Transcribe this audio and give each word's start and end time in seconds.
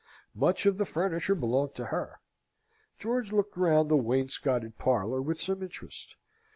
Much 0.33 0.65
of 0.65 0.79
the 0.79 0.83
furniture 0.85 1.35
belonged 1.35 1.75
to 1.75 1.85
her." 1.93 2.19
George 2.97 3.31
looked 3.31 3.55
round 3.55 3.87
the 3.87 3.95
wainscoted 3.95 4.79
parlour 4.79 5.21
with 5.21 5.39
some 5.39 5.61
interest. 5.61 6.15